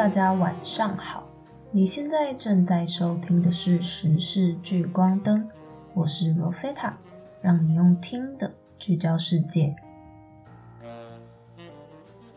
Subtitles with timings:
[0.00, 1.28] 大家晚上好。
[1.70, 5.44] 你现在正在收听的是《时事聚光灯》，
[5.92, 6.92] 我是 Rosetta，
[7.42, 9.76] 让你用听的聚焦世界。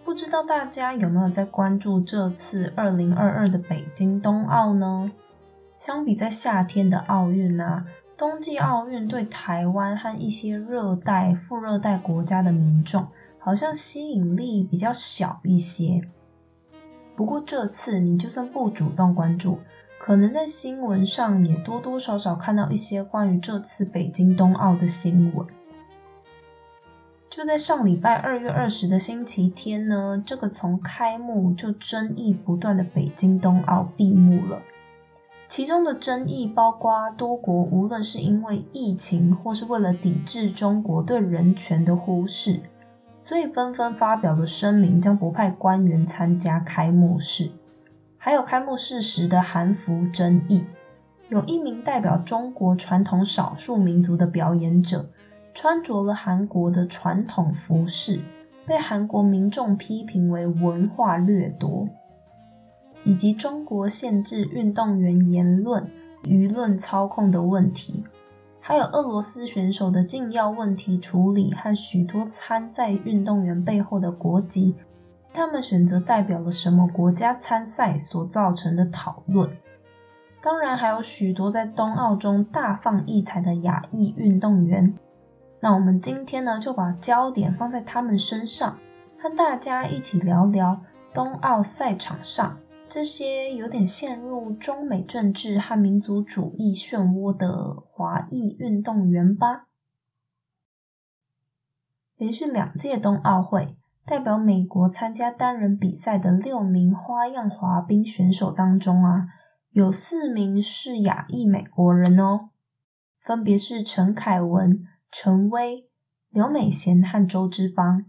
[0.04, 5.14] 不知道大家有没有在关注这次二零二二的北京冬奥呢？
[5.77, 7.86] 相比在夏天的奥运啊，
[8.18, 13.08] 冬季奥运对台湾和一些热带、副热带国家的民众，
[13.40, 16.02] 好像吸引力比较小一些。
[17.16, 19.59] 不过这次你就算不主动关注，
[19.99, 25.45] 可能在新闻上也多多少少看到一些关于这次北京冬奥的新闻。
[27.30, 34.62] 就在上礼拜二月二十的星期天呢，这个从开幕就争议不断的北京冬奥闭幕了。
[35.48, 42.59] 其中的争议包括多国无论是因为疫情，或是为了抵制中国对人权的忽视。
[43.24, 47.52] 所以纷纷发表了声明，将不派官员参加开幕式。
[48.18, 50.66] 还有开幕式时的韩服争议，
[51.29, 55.10] 有一名代表中国传统少数民族的表演者，
[55.54, 58.20] 穿着了韩国的传统服饰，
[58.66, 61.88] 被韩国民众批评为文化掠夺，
[63.05, 65.90] 以及中国限制运动员言论、
[66.24, 68.03] 舆论操控的问题。
[68.66, 74.74] 还有俄罗斯选手的禁药问题处理和许多参赛运动员背后的国籍，
[75.34, 79.50] 他们选择代表了什么国家参赛所造成的讨论。
[80.41, 84.97] 当然，还有许多在冬奥中大放异彩的亚裔运动员。
[85.59, 88.78] 那我们今天呢，就把焦点放在他们身上，
[89.22, 90.80] 和大家一起聊聊
[91.14, 92.58] 冬奥赛场上。
[92.88, 99.67] 这些有点陷入中美政治和民族主义漩涡的华裔运动员吧。
[102.16, 103.75] 连续两届冬奥会，
[104.06, 109.25] 代表美国参加单人比赛的六名花样滑冰选手当中啊，
[109.72, 112.51] 有四名是亚裔美国人哦，
[113.19, 115.89] 分别是陈凯文、陈威、
[116.29, 118.05] 刘美贤和周之芳，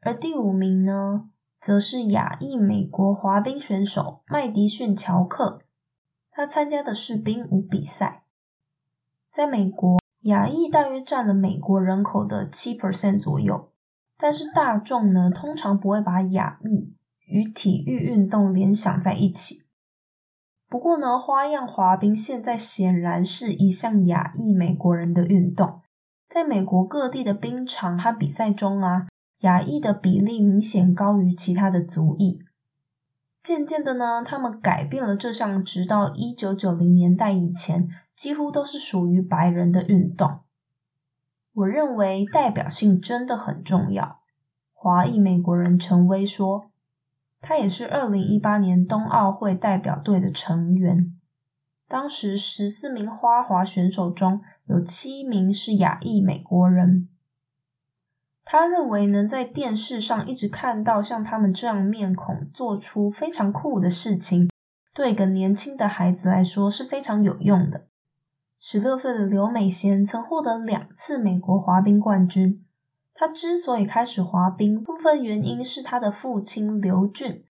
[0.00, 1.30] 而第五名呢？
[1.60, 5.62] 则是亚裔美国滑冰选手麦迪逊·乔克，
[6.30, 8.24] 他参加的是冰舞比赛。
[9.30, 13.72] 在美国，亚裔大约占了美国人口的七 percent 左右，
[14.16, 16.94] 但是大众呢，通常不会把亚裔
[17.26, 19.64] 与体育运动联想在一起。
[20.68, 25.80] 不过呢，花样滑冰现在显然是一项亚裔美国人的运动，
[26.28, 29.08] 在美国各地的冰场和比赛中啊。
[29.40, 32.40] 亚裔的比例明显高于其他的族裔。
[33.40, 40.40] 渐渐的呢，他们改变了这项直到一九九零年代以前几乎都是属于白人的运动。
[41.54, 44.20] 我认为代表性真的很重要。
[44.72, 46.70] 华裔美国人陈威说，
[47.40, 51.14] 他也是二零一八年冬奥会代表队的成员。
[51.88, 57.08] 当时十四名花滑选手中有七名是亚裔美国人。
[58.50, 64.48] 他认为能在电视上一直看到像他们这样面孔做出非常酷的事情，
[64.94, 67.88] 对一个年轻的孩子来说是非常有用的。
[68.58, 72.64] 十六岁的刘美贤曾获得两次美国滑冰冠军。
[73.12, 77.44] 他之所以开始滑冰，部分原因是他的父亲刘俊，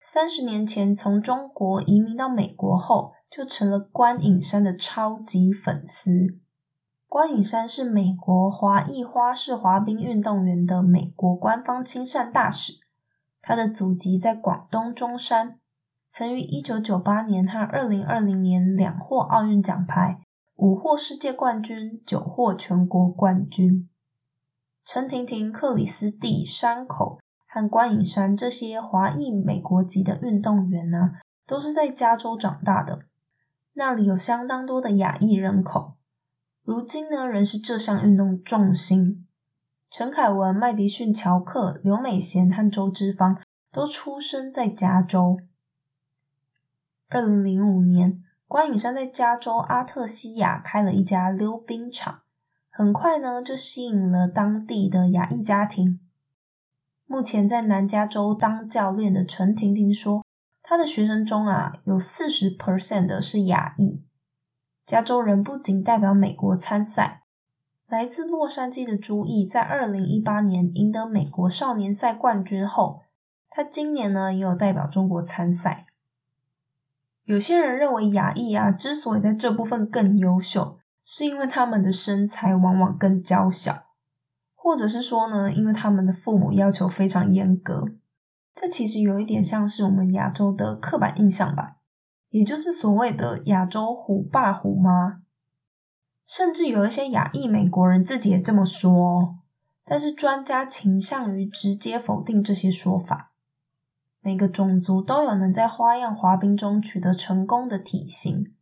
[0.00, 6.40] 三十年前从中国移民到美国后，就成了关颖山的超级粉丝。
[7.14, 12.80] 关颖山是美国华裔花式滑冰运动员的美国官方亲善大使，
[13.40, 15.60] 他的祖籍在广东中山，
[16.10, 20.18] 曾于一九九八年和二零二零年两获奥运奖牌，
[20.56, 23.88] 五获世界冠军，九获全国冠军。
[24.84, 31.12] 陈婷婷、克里斯蒂、山口和关颖山这些华裔美国籍的运动员呢，
[31.46, 33.02] 都是在加州长大的，
[33.74, 35.92] 那里有相当多的亚裔人口。
[36.64, 39.26] 如今呢，仍是这项运动重心。
[39.90, 43.38] 陈凯文、麦迪逊·乔克、刘美贤和周之芳
[43.70, 45.38] 都出生在加州。
[47.10, 52.22] 二零零五年，关颖山在加州阿特西亚开了一家溜冰场，
[52.70, 56.00] 很快呢就吸引了当地的亚裔家庭。
[57.04, 60.24] 目前在南加州当教练的陈婷婷说，
[60.62, 64.02] 她的学生中啊，有四十 percent 的是亚裔。
[64.86, 67.22] 加州人不仅代表美国参赛，
[67.88, 73.00] 来自洛杉矶的朱毅在二零一八年赢得美国少年赛冠军后，
[73.48, 75.86] 他今年呢也有代表中国参赛。
[77.24, 83.86] 有些人认为亚裔啊之所以在这部分更优秀，是因为他们的身材往往更娇小，
[84.54, 87.86] 或者是说呢，因为他们的父母要求非常严格。
[88.54, 91.76] 这其实有一点像是我们亚洲的刻板印象吧，
[92.34, 95.20] 也就是所谓的亚洲虎爸虎妈。
[96.26, 99.36] 甚至有一些亚裔美国人自己也这么说，
[99.84, 103.30] 但是专家倾向于直接否定这些说法。
[104.20, 108.52] 每个种族都有能在花样滑冰中取得成功的体型。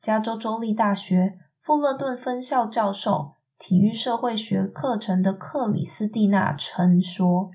[0.00, 7.50] 加州州立大学富勒顿分校教授体育社会学课程的克里斯蒂娜曾说：“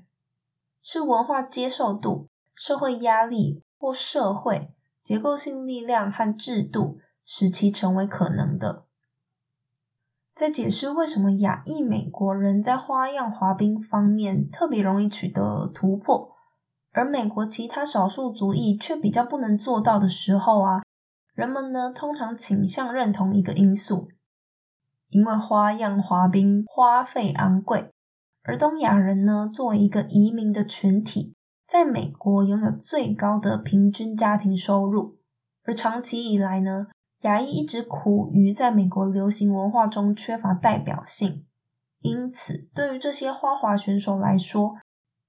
[0.80, 4.72] 是文化接受度、社会压力或社会
[5.08, 8.84] 结构性力量和制度使其成为可能的。”
[10.36, 16.36] 在解释为什么亚裔美国人在花样滑冰方面特别容易取得突破，
[16.92, 20.82] 而美国其他少数族裔却比较不能做到的时候啊，
[21.32, 24.10] 人们呢通常倾向认同一个因素，
[25.08, 27.90] 因为花样滑冰花费昂贵，
[28.42, 31.34] 而东亚人呢作为一个移民的群体，
[31.68, 35.18] 在美国拥有最高的平均家庭收入，
[35.64, 36.88] 而长期以来呢。
[37.22, 41.44] 亚裔一直苦于在美国流行文化中缺乏代表性，
[42.00, 44.76] 因此对于这些花滑选手来说，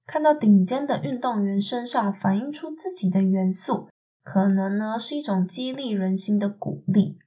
[0.06, 3.88] 看到顶尖的运动员身上反映出自己的元素，
[4.22, 7.18] 可能呢是一种激励人心的鼓励。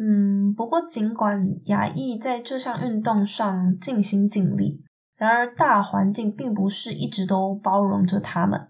[0.00, 4.82] 嗯，不过尽管亚裔在这项运动上尽心尽力，
[5.20, 8.68] 然而大环境并不是一直都包容着他们。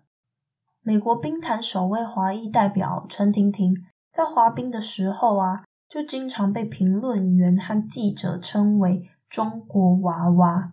[0.83, 3.87] 美国冰坛首位华裔代表陈婷婷。
[4.13, 10.73] 在滑冰的时候啊，就经常被评论员和记者称为“中国娃娃”。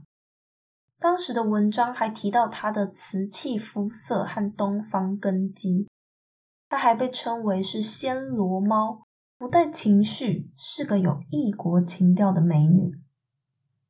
[0.98, 5.88] 当时的文章还提到她的瓷器肤色和东方根基，
[6.68, 9.04] 她还被称为是“暹罗猫”，
[9.38, 13.00] 不带情绪，是个有异国情调的美女。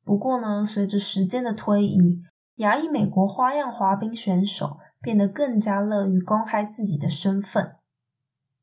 [0.08, 2.22] 不过呢，随着时间的推移，
[2.54, 7.76] 亚裔美国花样滑冰选手变得更加乐于公开自己的身份。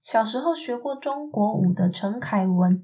[0.01, 2.83] 小时候学过中国舞的陈凯文，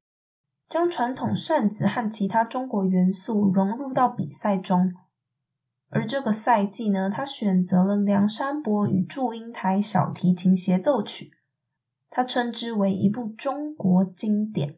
[0.70, 4.94] 将传统扇子和其他中国元素融入到比赛中。
[5.90, 11.32] 而这个赛季呢，他选择了梁山伯与祝英台小提琴协奏曲，
[12.12, 14.78] 他称之为一部中国经典。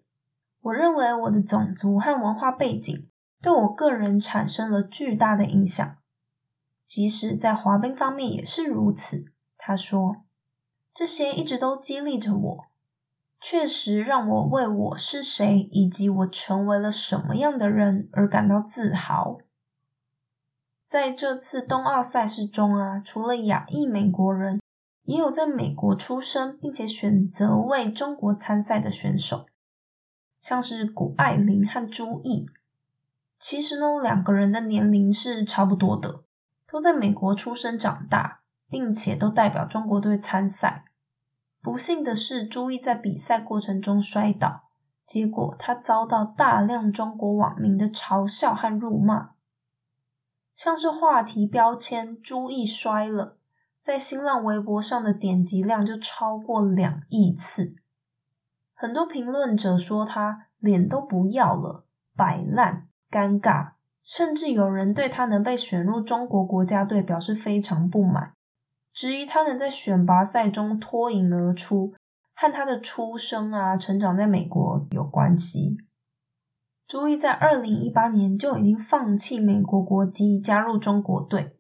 [0.62, 3.09] 我认为我的种族和文化背景
[3.43, 5.97] 对我个人产生了巨大的影响，
[6.85, 9.25] 即使在滑冰方面也是如此。
[9.55, 10.23] 他说。
[10.95, 12.65] 这些一直都激励着我，
[13.41, 19.39] 确实让我为我是谁以及我成为了什么样的人而感到自豪。
[20.85, 24.61] 在这次冬奥赛事中啊，除了亚裔美国人，
[25.05, 29.47] 也有在美国出生并且选择为中国参赛的选手，
[30.39, 32.45] 像是谷爱凌和朱毅。
[33.43, 36.23] 其实呢，两个人的年龄是差不多的，
[36.65, 38.39] 都在美国出生长大。
[38.69, 40.85] 并且都代表中国队参赛。
[41.61, 44.63] 不幸的是，朱毅在比赛过程中摔倒，
[45.05, 49.33] 结果他遭到大量中国网民的嘲笑和辱骂。
[50.55, 53.37] 像是话题标签“朱毅摔了”，
[53.79, 57.75] 在新浪微博上的点击量就超过两亿次。
[58.73, 61.85] 很多评论者说他脸都不要了，
[62.15, 68.34] 摆烂、尴尬，甚至有人对他能被选入中国国家队表示非常不满。
[68.91, 71.93] 质疑他能在选拔赛中脱颖而出，
[72.34, 75.77] 和他的出生啊、成长在美国有关系。
[76.88, 81.55] 朱毅在二零一八年就已经放弃美国国籍，加入中国队。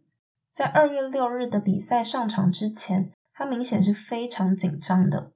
[0.51, 5.31] 在二月六日的比赛上场之前，他明显是非常紧张的。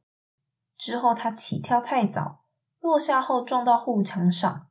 [0.77, 2.41] 之后他起跳太早，
[2.79, 4.67] 落下后撞到护墙上。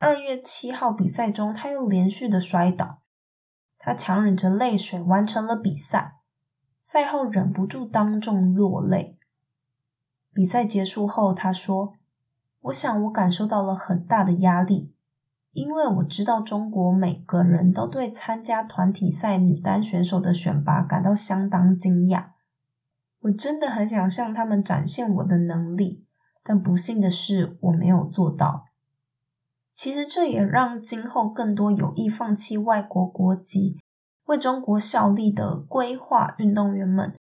[0.00, 3.00] 二月七号比赛中，他又连续的摔倒，
[3.78, 6.18] 他强忍着泪水完成了比赛。
[6.78, 9.18] 赛后忍不住当众落泪。
[10.32, 11.94] 比赛结束后，他说
[12.62, 14.94] ：“我想我感受到了很大的压力，
[15.50, 22.26] 因为我知道中国每个人都对参加团体赛女单选手的选拔感到相当惊讶。
[23.22, 26.06] 我真的很想向他们展现我的能力，
[26.44, 28.67] 但不幸的是我没有做到。
[29.78, 33.78] 其实这也让今后更多有意放弃外国国籍。”
[34.26, 37.14] 为中国效力的规划运动员们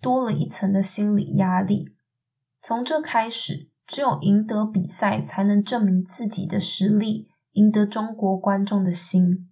[0.00, 1.94] 多了一层的心理压力。
[2.62, 9.50] 从这开始，只有赢得比赛，才能证明自己的实力，赢得中国观众的心。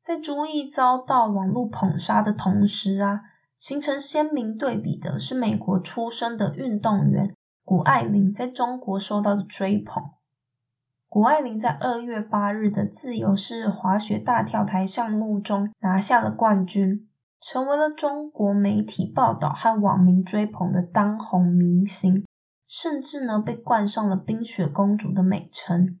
[0.00, 3.20] 在朱毅遭到网络捧杀的同时啊，
[3.58, 10.02] 形成鲜明对比的是美国出生的运动员谷爱凌在中国受到的追捧。
[11.10, 17.08] 谷爱凌在二月八日的自由式滑雪大跳台项目中拿下了冠军，
[17.40, 22.24] 成为了中国媒体报道和网民追捧的当红明星，
[22.64, 25.98] 甚至呢被冠上了“冰雪公主”的美称。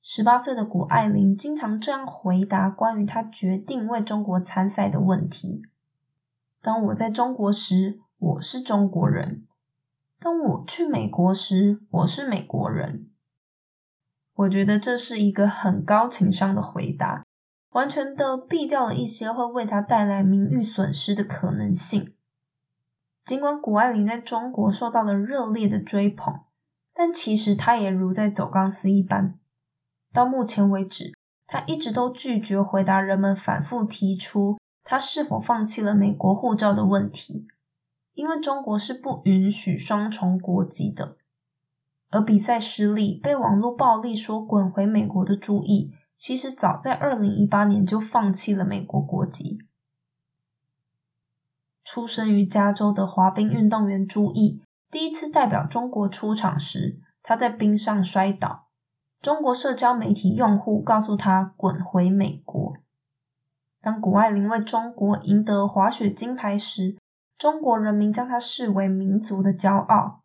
[0.00, 5.60] 十八岁的谷爱凌经常这样回答关于她决定为中国参赛的问题
[6.62, 9.42] ：“当我在中国时，我是中国人；
[10.18, 13.10] 当我去美国时，我是美国人。”
[14.36, 17.24] 我觉得这是一个很高情商的回答。
[17.70, 22.14] 完全的避掉了一些会为他带来名誉损失的可能性。
[23.22, 26.40] 尽管谷爱凌在中国受到了热烈的追捧，
[26.94, 29.38] 但其实她也如在走钢丝一般。
[30.10, 31.12] 到目前为止，
[31.46, 37.46] 她一直都拒绝回答人们反复提出她是否放弃了美国护照的问题，
[38.14, 41.18] 因为中国是不允许双重国籍的。
[42.16, 45.92] 而比赛失利，被网络暴力说“滚回美国”的朱毅。
[46.14, 49.58] 其实早在二零一八年就放弃了美国国籍。
[51.84, 58.68] 出生于加州的滑冰运动员朱毅，第一次代表中国出场时，他在冰上摔倒。
[59.20, 62.78] 中国社交媒体用户告诉他滚回美国。
[63.82, 66.96] 当谷爱凌为中国赢得滑雪金牌时，
[67.36, 70.22] 中国人民将他视为民族的骄傲。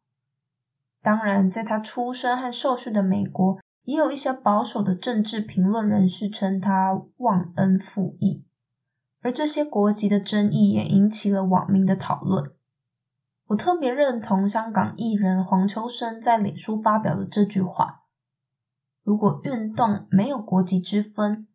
[1.02, 3.60] 当然，在他出生和受训的美国。
[3.84, 8.46] 也有一些保守的政治评论人士称他忘恩负义，
[9.22, 12.52] 而这些国籍的争议也引起了网民的讨论。
[13.48, 18.04] 我特别认同香港艺人黄秋生在脸书发表的这句话
[19.04, 21.48] ：“如果运动没有国籍之分，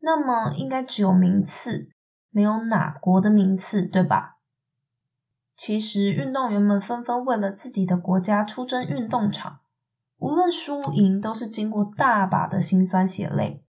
[0.00, 1.90] 那么应该只有名次，
[2.30, 4.35] 没有哪国的名次，对吧？”
[5.56, 9.60] 其实，运动员们纷纷为了自己的国家出征运动场。
[10.18, 13.64] 无论输赢，都是经过大把的辛酸血泪。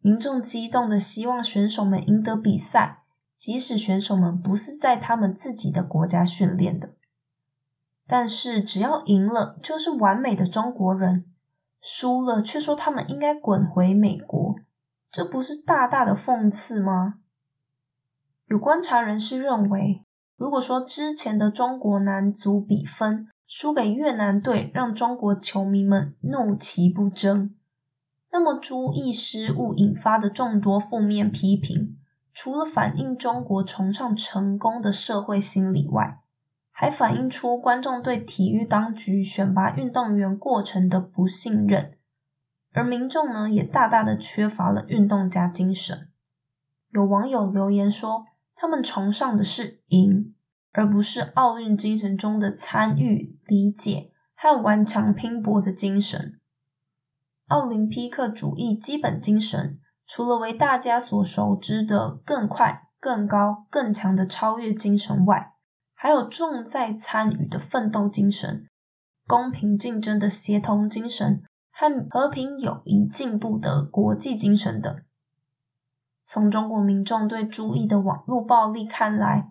[0.00, 3.04] 民众激动的希望选手们赢得比赛，
[3.36, 6.94] 即使选手们不是在他们自己的国家训练的。
[8.06, 11.24] 但是，只要赢了，就是完美的中国人；
[11.80, 14.56] 输了，却说他们应该滚回美国，
[15.10, 17.20] 这不是大大的讽刺吗？
[18.46, 20.04] 有观察人士认为，
[20.38, 27.56] 如果说之前的中国男足比分，输给越南队，让中国球迷们怒其不争。
[28.30, 31.98] 那么朱毅失误引发的众多负面批评，
[32.32, 36.20] 除了反映中国崇尚成功的社会心理外，
[36.70, 41.98] 还反映出观众对体育当局选拔运动员过程的不信任，
[42.72, 46.08] 而民众呢，也大大的缺乏了运动家精神。
[46.90, 48.26] 有网友留言说，
[48.58, 50.34] 他们崇尚的是赢。
[50.70, 56.38] 而不是奥运精神中的参与、理解和顽强拼搏的精神。
[57.46, 65.54] 奥林匹克主义基本精神，除了为大家所熟知的更快、更高、更强的超越精神外，
[65.94, 68.68] 还有重在参与的奋斗精神、
[69.26, 74.96] 公平竞争的协同精神和和平友谊进步的国际精神等。
[76.30, 79.50] 从中国民众对朱毅的网络暴力看来，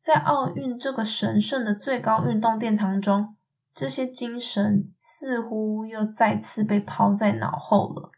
[0.00, 3.36] 在奥运这个神圣的最高运动殿堂中，
[3.72, 8.10] 这些精神似乎又再次被抛在脑后了。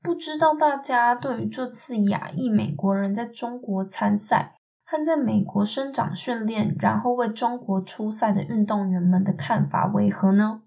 [0.00, 10.62] 不知道大家对于这次亚裔美国人在中国参赛和在美国生长训练，然后为中国出赛的运动员们的看法为何呢？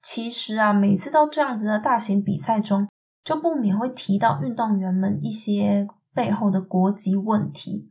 [0.00, 2.88] 其实啊，每次到这样子的大型比赛中，
[3.24, 7.90] 就不免会提到运动员们一些背后的国籍问题。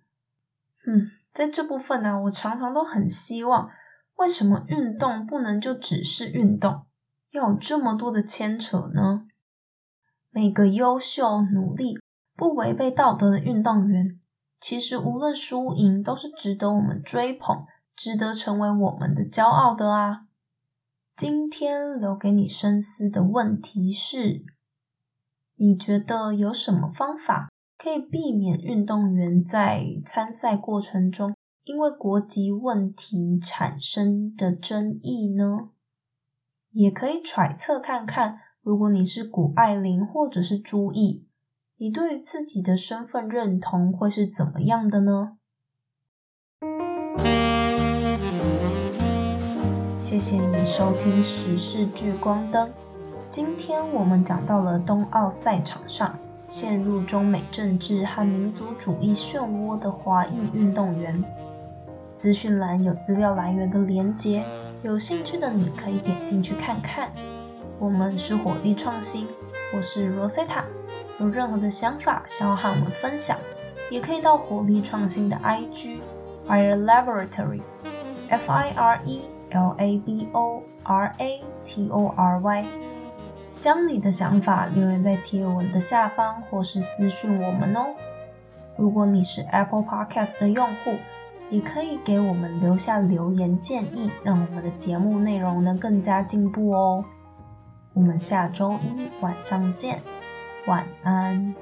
[0.86, 3.70] 嗯，在这部分呢，我常常都很希望，
[4.16, 6.86] 为什么运动不能就只是运动，
[7.32, 9.28] 要有这么多的牵扯呢？
[10.32, 12.00] 每个优秀、努力、
[12.36, 14.20] 不违背道德的运动员，
[14.60, 20.28] 其实无论输赢，都是值得我们追捧、值得成为我们的骄傲的啊！
[21.16, 24.46] 今天留给你深思的问题是：
[25.64, 27.48] 你觉得有什么方法？
[27.78, 35.70] 可以避免运动员在参赛过程中因为国籍问题产生的争议呢？
[36.72, 41.28] 也可以揣测看看，如果你是谷爱凌或者是朱毅，
[41.78, 45.38] 你对于自己的身份认同会是怎么样的呢？
[49.96, 52.68] 谢谢你收听《时事聚光灯》，
[53.32, 56.14] 今天我们讲到了冬奥赛场上。
[56.50, 61.24] 陷入中美政治和民族主义漩涡的华裔运动员，
[62.14, 64.44] 资讯栏有资料来源的连结，
[64.82, 67.10] 有兴趣的你可以点进去看看。
[67.80, 69.30] 我们是火力创新，
[69.74, 70.64] 我是 Rosetta，
[71.22, 73.38] 有任何的想法想要和我们分享，
[73.90, 76.00] 也可以到火力创新的 IG
[76.46, 79.22] Fire Laboratory，F I R E
[79.52, 82.66] L A B O R A T O R Y，
[83.62, 87.94] 将你的想法留言在贴文的下方，或是私讯我们哦。
[88.76, 90.96] 如果你是 Apple Podcast 的用户，
[91.52, 97.06] 也可以给我们留下留言建议，让我们的节目内容能更加进步哦。
[97.94, 100.02] 我们下周一晚上见，
[100.66, 101.54] 晚安。